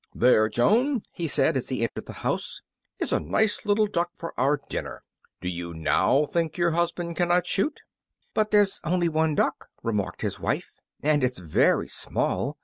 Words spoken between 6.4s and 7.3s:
your husband